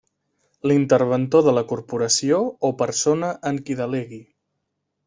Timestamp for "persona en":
2.81-3.65